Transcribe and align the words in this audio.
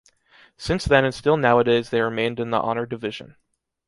Since 0.57 0.85
then 0.85 1.05
and 1.05 1.13
still 1.13 1.37
nowadays 1.37 1.91
they 1.91 2.01
remained 2.01 2.39
in 2.39 2.49
the 2.49 2.57
Honor 2.59 2.87
Division. 2.87 3.35